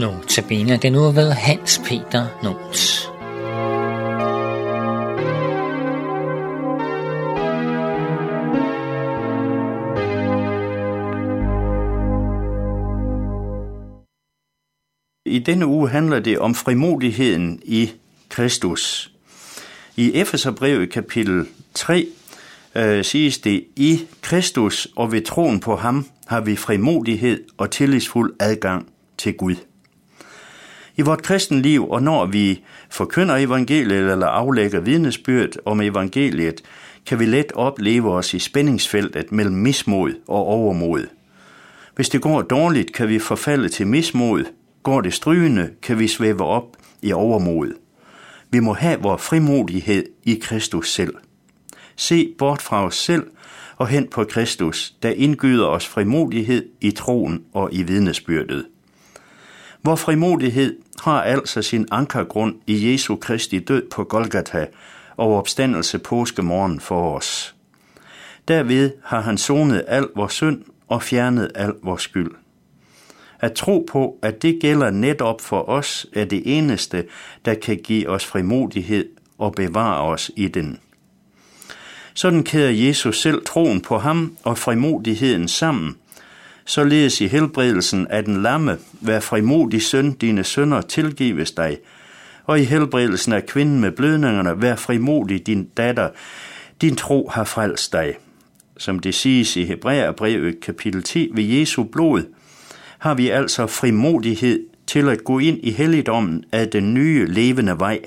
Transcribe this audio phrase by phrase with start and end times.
[0.00, 3.10] Notabene den nu ved Hans Peter Notes.
[15.26, 17.90] I denne uge handler det om frimodigheden i
[18.28, 19.12] Kristus.
[19.96, 22.06] I Efeserbrevet kapitel 3
[22.74, 28.34] øh, siges det, i Kristus og ved troen på ham har vi frimodighed og tillidsfuld
[28.40, 29.69] adgang til Gud.
[31.00, 36.62] I vort kristenliv, og når vi forkynder evangeliet eller aflægger vidnesbyrd om evangeliet,
[37.06, 41.06] kan vi let opleve os i spændingsfeltet mellem mismod og overmod.
[41.96, 44.44] Hvis det går dårligt, kan vi forfalde til mismod.
[44.82, 47.72] Går det strygende, kan vi svæve op i overmod.
[48.50, 51.14] Vi må have vores frimodighed i Kristus selv.
[51.96, 53.26] Se bort fra os selv
[53.76, 58.64] og hen på Kristus, der indgyder os frimodighed i troen og i vidnesbyrdet.
[59.82, 64.66] Vor frimodighed har altså sin ankergrund i Jesu Kristi død på Golgata
[65.16, 67.54] og opstandelse påskemorgen for os.
[68.48, 72.30] Derved har han sonet al vores synd og fjernet al vores skyld.
[73.40, 77.04] At tro på, at det gælder netop for os, er det eneste,
[77.44, 79.08] der kan give os frimodighed
[79.38, 80.78] og bevare os i den.
[82.14, 85.96] Sådan kæder Jesus selv troen på ham og frimodigheden sammen,
[86.70, 91.78] således i helbredelsen af den lamme, vær frimodig søn, dine sønder tilgives dig,
[92.44, 96.08] og i helbredelsen af kvinden med blødningerne, vær frimodig din datter,
[96.80, 98.14] din tro har frelst dig.
[98.78, 102.22] Som det siges i Hebræerbrevet kapitel 10 ved Jesu blod,
[102.98, 108.00] har vi altså frimodighed til at gå ind i helligdommen af den nye levende vej,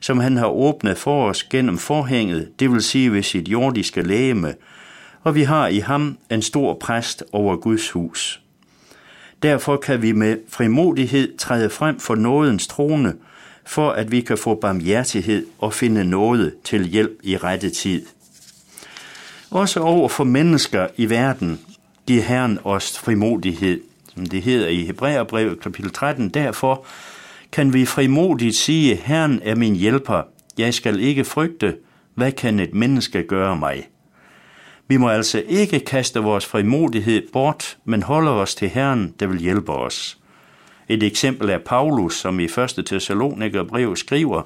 [0.00, 4.54] som han har åbnet for os gennem forhænget, det vil sige ved sit jordiske lægeme,
[5.22, 8.42] og vi har i ham en stor præst over Guds hus.
[9.42, 13.14] Derfor kan vi med frimodighed træde frem for nådens trone,
[13.66, 18.06] for at vi kan få barmhjertighed og finde nåde til hjælp i rette tid.
[19.50, 21.60] Også over for mennesker i verden
[22.06, 23.80] giver Herren os frimodighed,
[24.14, 26.28] som det hedder i Hebræerbrevet kapitel 13.
[26.28, 26.86] Derfor
[27.52, 30.22] kan vi frimodigt sige, Herren er min hjælper,
[30.58, 31.76] jeg skal ikke frygte,
[32.14, 33.88] hvad kan et menneske gøre mig?
[34.88, 39.38] Vi må altså ikke kaste vores frimodighed bort, men holde os til Herren, der vil
[39.38, 40.18] hjælpe os.
[40.88, 42.84] Et eksempel er Paulus, som i 1.
[42.86, 44.42] Thessaloniker brev skriver,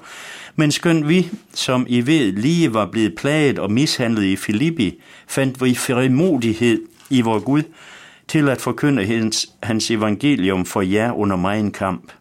[0.56, 5.64] men skønt vi, som I ved, lige var blevet plaget og mishandlet i Filippi, fandt
[5.64, 7.62] vi frimodighed i vor Gud
[8.28, 12.12] til at forkynde hans, hans evangelium for jer under mig en kamp.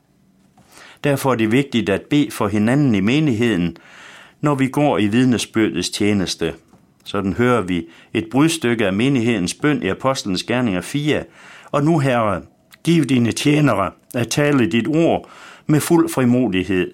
[1.04, 3.78] Derfor er det vigtigt at bede for hinanden i menigheden,
[4.42, 6.54] når vi går i vidnesbyrdets tjeneste.
[7.04, 11.24] Sådan hører vi et brudstykke af menighedens bøn i Apostlenes Gerninger 4.
[11.72, 12.42] Og nu, Herre,
[12.84, 15.30] giv dine tjenere at tale dit ord
[15.68, 16.92] med fuld frimodighed.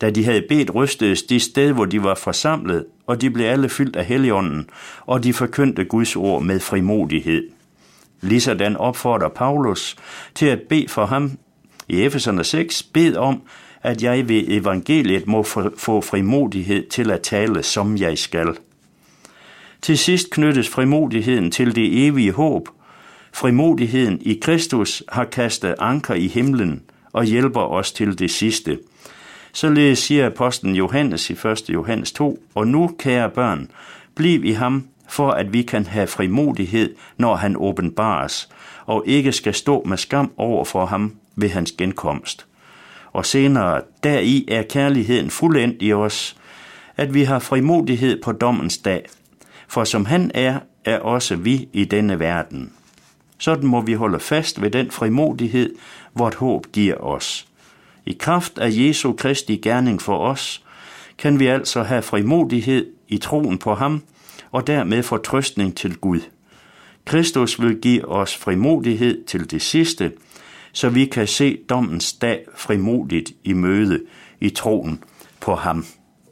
[0.00, 3.68] Da de havde bedt, rystedes de sted, hvor de var forsamlet, og de blev alle
[3.68, 4.70] fyldt af Helligånden,
[5.06, 7.48] og de forkyndte Guds ord med frimodighed.
[8.20, 9.96] Ligesådan opfordrer Paulus
[10.34, 11.30] til at bede for ham
[11.88, 13.42] i Efeserne 6, bed om,
[13.82, 15.42] at jeg ved evangeliet må
[15.78, 18.48] få frimodighed til at tale, som jeg skal.
[19.82, 22.68] Til sidst knyttes frimodigheden til det evige håb.
[23.32, 26.82] Frimodigheden i Kristus har kastet anker i himlen
[27.12, 28.78] og hjælper os til det sidste.
[29.52, 31.64] Således siger apostlen Johannes i 1.
[31.68, 33.70] Johannes 2, og nu, kære børn,
[34.14, 38.48] bliv i ham, for at vi kan have frimodighed, når han åbenbares,
[38.86, 42.46] og ikke skal stå med skam over for ham ved hans genkomst.
[43.12, 46.36] Og senere, deri er kærligheden fuldendt i os,
[46.96, 49.06] at vi har frimodighed på dommens dag,
[49.72, 52.72] for som han er, er også vi i denne verden.
[53.38, 55.74] Sådan må vi holde fast ved den frimodighed,
[56.14, 57.46] vort håb giver os.
[58.06, 60.64] I kraft af Jesu Kristi gerning for os,
[61.18, 64.02] kan vi altså have frimodighed i troen på ham,
[64.50, 66.20] og dermed fortrøstning til Gud.
[67.04, 70.12] Kristus vil give os frimodighed til det sidste,
[70.72, 74.00] så vi kan se dommens dag frimodigt i møde
[74.40, 75.04] i troen
[75.40, 75.84] på ham.